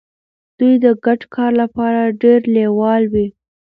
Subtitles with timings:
[0.57, 3.27] دوی د ګډ کار لپاره ډیر لیواله وي.